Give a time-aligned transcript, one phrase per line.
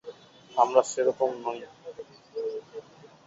[0.51, 1.59] আমরা সেরকম নই।